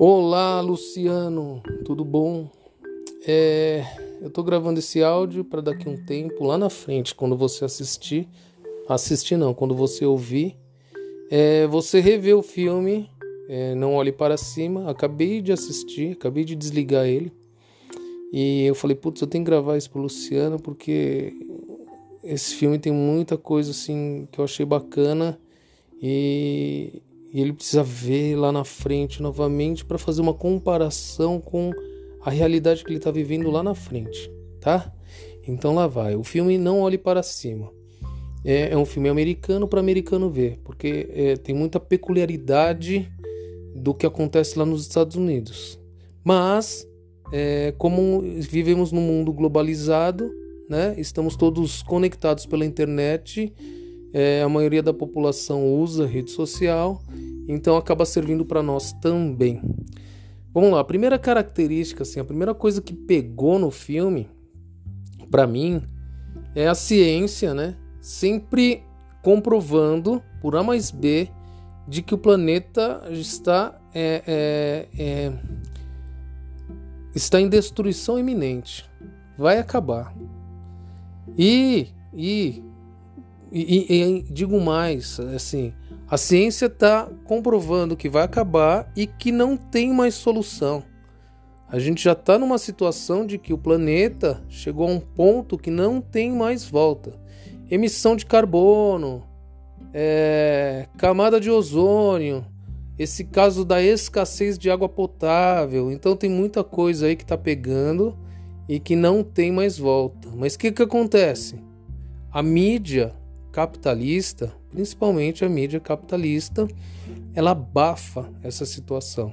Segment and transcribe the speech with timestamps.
[0.00, 2.48] Olá, Luciano, tudo bom?
[3.26, 3.82] É,
[4.20, 8.28] eu tô gravando esse áudio para daqui um tempo, lá na frente, quando você assistir,
[8.88, 10.56] assistir não, quando você ouvir,
[11.28, 13.10] é, você rever o filme,
[13.48, 14.88] é, Não Olhe Para Cima.
[14.88, 17.32] Acabei de assistir, acabei de desligar ele.
[18.32, 21.32] E eu falei, putz, eu tenho que gravar isso pro Luciano, porque
[22.22, 25.40] esse filme tem muita coisa assim que eu achei bacana
[26.00, 31.70] e e ele precisa ver lá na frente novamente para fazer uma comparação com
[32.22, 34.92] a realidade que ele está vivendo lá na frente, tá?
[35.46, 36.14] Então lá vai.
[36.14, 37.70] O filme Não Olhe para Cima.
[38.44, 43.10] É, é um filme americano para americano ver, porque é, tem muita peculiaridade
[43.74, 45.78] do que acontece lá nos Estados Unidos.
[46.24, 46.86] Mas,
[47.32, 50.30] é, como vivemos num mundo globalizado,
[50.68, 53.52] né, estamos todos conectados pela internet
[54.12, 57.02] é, a maioria da população usa rede social,
[57.48, 59.62] então acaba servindo para nós também.
[60.52, 64.28] Vamos lá, a primeira característica, assim, a primeira coisa que pegou no filme,
[65.30, 65.82] para mim,
[66.54, 67.76] é a ciência, né?
[68.00, 68.82] Sempre
[69.22, 71.28] comprovando por A mais B
[71.86, 75.32] de que o planeta está é, é, é,
[77.14, 78.88] está em destruição iminente,
[79.36, 80.14] vai acabar.
[81.36, 82.62] E, e
[83.50, 85.72] e, e, e digo mais, assim,
[86.08, 90.82] a ciência está comprovando que vai acabar e que não tem mais solução.
[91.70, 95.70] A gente já está numa situação de que o planeta chegou a um ponto que
[95.70, 97.12] não tem mais volta.
[97.70, 99.22] Emissão de carbono,
[99.92, 102.42] é, camada de ozônio,
[102.98, 105.92] esse caso da escassez de água potável.
[105.92, 108.16] Então tem muita coisa aí que está pegando
[108.66, 110.28] e que não tem mais volta.
[110.34, 111.56] Mas o que, que acontece?
[112.32, 113.14] A mídia
[113.52, 116.66] capitalista, principalmente a mídia capitalista,
[117.34, 119.32] ela abafa essa situação.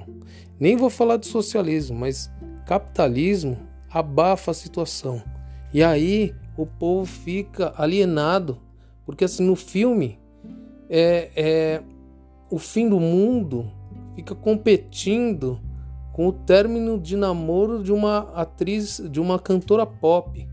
[0.58, 2.30] Nem vou falar de socialismo, mas
[2.66, 3.58] capitalismo
[3.90, 5.22] abafa a situação.
[5.72, 8.58] E aí o povo fica alienado,
[9.04, 10.18] porque assim no filme
[10.88, 11.82] é, é
[12.50, 13.70] o fim do mundo
[14.14, 15.60] fica competindo
[16.12, 20.48] com o término de namoro de uma atriz, de uma cantora pop,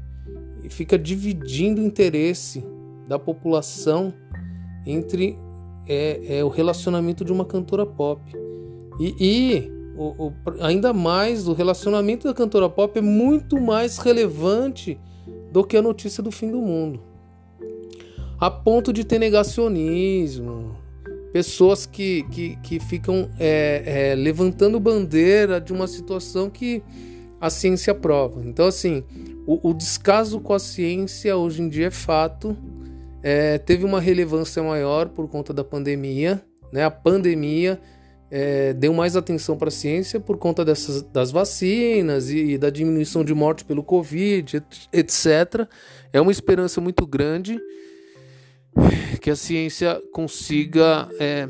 [0.61, 2.63] e fica dividindo interesse
[3.07, 4.13] da população
[4.85, 5.37] entre
[5.87, 8.21] é, é, o relacionamento de uma cantora pop.
[8.99, 14.99] E, e o, o, ainda mais, o relacionamento da cantora pop é muito mais relevante
[15.51, 16.99] do que a notícia do fim do mundo.
[18.39, 20.75] A ponto de ter negacionismo,
[21.31, 26.83] pessoas que, que, que ficam é, é, levantando bandeira de uma situação que
[27.39, 28.41] a ciência prova.
[28.45, 29.03] Então, assim,
[29.45, 32.55] o, o descaso com a ciência hoje em dia é fato
[33.23, 36.43] é, teve uma relevância maior por conta da pandemia.
[36.73, 36.83] Né?
[36.83, 37.79] A pandemia
[38.29, 42.69] é, deu mais atenção para a ciência por conta dessas, das vacinas e, e, da
[42.69, 44.61] diminuição de morte pelo Covid,
[44.91, 45.67] etc.
[46.11, 47.57] É uma esperança muito grande
[49.21, 51.47] que a ciência consiga, é,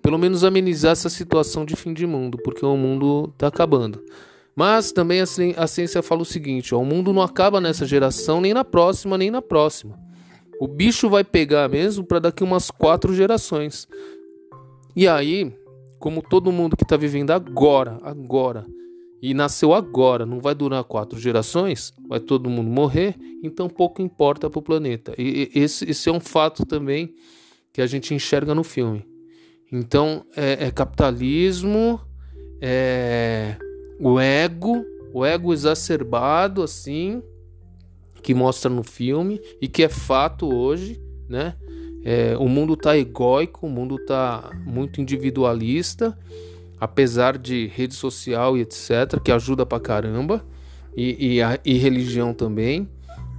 [0.00, 4.02] pelo menos, amenizar essa situação de fim de mundo, porque o mundo está acabando.
[4.54, 8.54] Mas também a ciência fala o seguinte: ó, o mundo não acaba nessa geração, nem
[8.54, 10.01] na próxima, nem na próxima.
[10.62, 13.88] O bicho vai pegar mesmo para daqui umas quatro gerações.
[14.94, 15.52] E aí,
[15.98, 18.64] como todo mundo que está vivendo agora, agora,
[19.20, 24.48] e nasceu agora, não vai durar quatro gerações, vai todo mundo morrer, então pouco importa
[24.48, 25.12] para o planeta.
[25.18, 27.12] E esse, esse é um fato também
[27.72, 29.04] que a gente enxerga no filme.
[29.72, 32.00] Então é, é capitalismo,
[32.60, 33.56] é
[33.98, 37.20] o ego, o ego exacerbado assim,
[38.22, 41.54] que mostra no filme e que é fato hoje, né?
[42.04, 46.18] É, o mundo tá egóico, o mundo tá muito individualista,
[46.80, 50.44] apesar de rede social e etc, que ajuda pra caramba,
[50.96, 52.88] e, e, a, e religião também.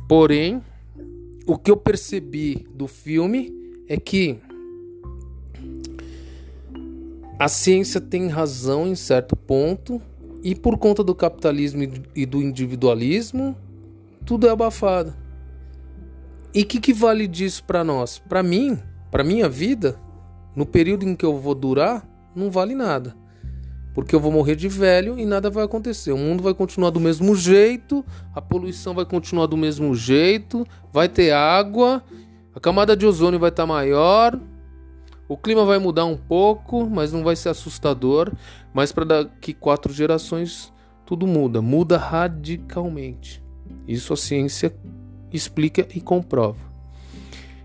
[0.08, 0.62] Porém,
[1.46, 3.54] o que eu percebi do filme
[3.88, 4.38] é que
[7.38, 10.02] a ciência tem razão em certo ponto,
[10.44, 11.84] e por conta do capitalismo
[12.14, 13.56] e do individualismo,
[14.26, 15.14] tudo é abafado.
[16.54, 18.20] E o que, que vale disso para nós?
[18.20, 18.80] Para mim,
[19.10, 20.00] para minha vida,
[20.56, 23.16] no período em que eu vou durar, não vale nada.
[23.94, 26.12] Porque eu vou morrer de velho e nada vai acontecer.
[26.12, 28.04] O mundo vai continuar do mesmo jeito,
[28.34, 32.04] a poluição vai continuar do mesmo jeito, vai ter água,
[32.56, 34.40] a camada de ozônio vai estar tá maior,
[35.28, 38.32] o clima vai mudar um pouco, mas não vai ser assustador.
[38.74, 40.72] Mas para daqui quatro gerações
[41.06, 43.43] tudo muda, muda radicalmente.
[43.88, 44.76] Isso a ciência
[45.32, 46.60] explica e comprova.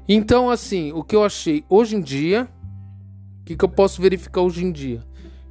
[0.09, 2.49] Então, assim, o que eu achei hoje em dia,
[3.41, 5.07] o que, que eu posso verificar hoje em dia?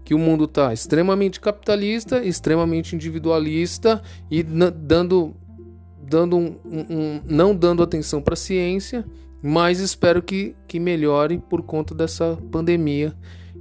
[0.08, 4.02] que o mundo está extremamente capitalista, extremamente individualista
[4.32, 5.36] e dando,
[6.02, 9.06] dando um, um, não dando atenção para a ciência,
[9.44, 13.14] mas espero que, que melhore por conta dessa pandemia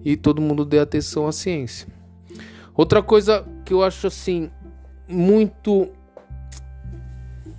[0.04, 1.88] e todo mundo dê atenção à ciência.
[2.76, 4.48] Outra coisa que eu acho assim
[5.08, 5.88] muito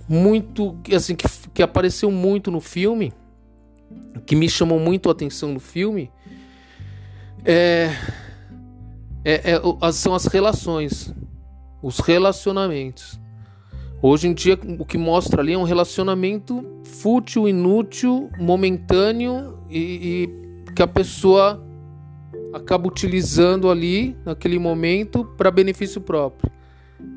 [0.08, 3.12] muito assim que, que apareceu muito no filme,
[4.26, 6.10] que me chamou muito a atenção no filme,
[7.44, 7.90] é
[9.24, 11.14] é, é, são as relações,
[11.82, 13.20] os relacionamentos.
[14.00, 19.78] Hoje em dia, o que mostra ali é um relacionamento fútil, inútil, momentâneo e,
[20.68, 21.62] e que a pessoa
[22.54, 26.50] acaba utilizando ali naquele momento para benefício próprio.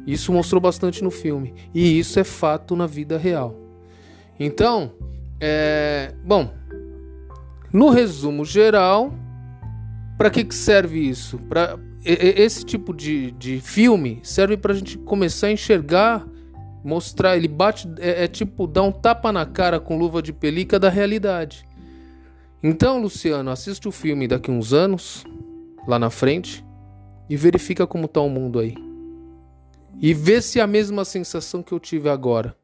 [0.05, 3.55] Isso mostrou bastante no filme e isso é fato na vida real.
[4.39, 4.93] Então,
[5.39, 6.51] é, bom,
[7.71, 9.13] no resumo geral,
[10.17, 11.37] para que, que serve isso?
[11.37, 16.27] Para esse tipo de, de filme serve para a gente começar a enxergar,
[16.83, 17.37] mostrar.
[17.37, 20.89] Ele bate, é, é tipo dar um tapa na cara com luva de pelica da
[20.89, 21.65] realidade.
[22.63, 25.23] Então, Luciano, assiste o filme daqui uns anos,
[25.87, 26.63] lá na frente,
[27.29, 28.75] e verifica como tá o mundo aí.
[29.99, 32.55] E vê se é a mesma sensação que eu tive agora.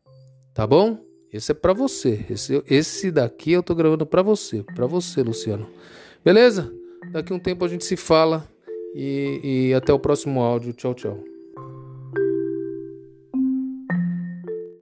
[0.54, 1.00] Tá bom?
[1.32, 2.26] Esse é para você.
[2.30, 5.68] Esse, esse daqui eu tô gravando para você, para você, Luciano.
[6.24, 6.72] Beleza?
[7.12, 8.48] Daqui um tempo a gente se fala.
[8.96, 10.74] E, e até o próximo áudio.
[10.74, 11.37] Tchau, tchau.